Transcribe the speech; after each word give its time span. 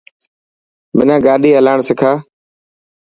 منا 0.95 1.15
گاڏي 1.25 1.51
هلاڻ 1.57 1.77
سکا. 1.87 2.11